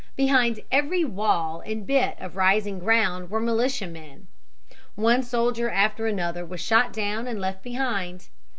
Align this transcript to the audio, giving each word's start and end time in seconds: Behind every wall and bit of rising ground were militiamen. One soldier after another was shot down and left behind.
Behind 0.15 0.61
every 0.71 1.05
wall 1.05 1.61
and 1.63 1.85
bit 1.85 2.17
of 2.19 2.35
rising 2.35 2.79
ground 2.79 3.29
were 3.29 3.39
militiamen. 3.39 4.25
One 4.95 5.21
soldier 5.21 5.69
after 5.69 6.07
another 6.07 6.43
was 6.43 6.59
shot 6.59 6.91
down 6.91 7.27
and 7.27 7.39
left 7.39 7.61
behind. 7.61 8.29